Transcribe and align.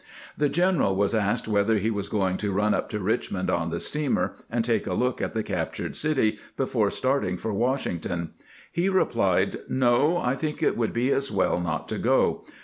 The 0.35 0.49
general 0.49 0.95
was 0.95 1.13
asked 1.13 1.47
whether 1.47 1.77
he 1.77 1.91
was 1.91 2.09
going 2.09 2.37
to 2.37 2.51
run 2.51 2.73
up 2.73 2.89
to 2.89 2.97
Richmond 2.99 3.51
on 3.51 3.69
the 3.69 3.79
steamer, 3.79 4.33
and 4.49 4.65
take 4.65 4.87
a 4.87 4.95
look 4.95 5.21
at 5.21 5.35
the 5.35 5.43
captured 5.43 5.95
city, 5.95 6.39
before 6.57 6.89
starting 6.89 7.37
for 7.37 7.53
Washington. 7.53 8.31
He 8.71 8.89
re 8.89 9.05
plied:" 9.05 9.57
No; 9.85 10.17
I 10.17 10.35
think 10.35 10.63
it 10.63 10.75
would 10.75 10.91
be 10.91 11.11
as 11.13 11.31
well 11.31 11.59
not 11.59 11.87
to 11.89 11.99
go. 11.99 12.47